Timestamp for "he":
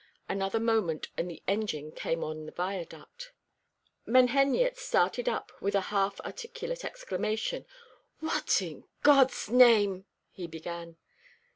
10.31-10.47